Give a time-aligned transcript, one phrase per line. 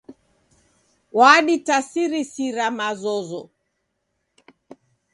[1.17, 3.41] Waditarisira mazozo.